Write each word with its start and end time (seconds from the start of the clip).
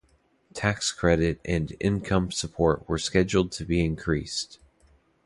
Tax 0.55 0.91
credits 0.91 1.39
and 1.45 1.75
income 1.79 2.31
support 2.31 2.89
were 2.89 2.97
scheduled 2.97 3.51
to 3.51 3.63
be 3.65 3.85
increased. 3.85 4.57